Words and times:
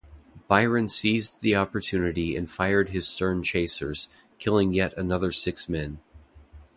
Byron 0.47 0.89
seized 0.89 1.41
the 1.41 1.55
opportunity 1.55 2.35
and 2.35 2.49
fired 2.49 2.89
his 2.89 3.07
stern 3.07 3.43
chasers, 3.43 4.09
killing 4.39 4.73
yet 4.73 4.95
another 4.97 5.31
six 5.31 5.69
men. 5.69 5.99